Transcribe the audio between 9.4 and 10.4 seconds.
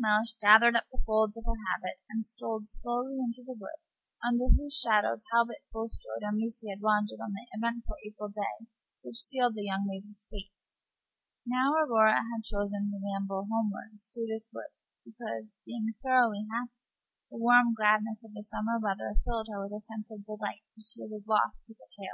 the young lady's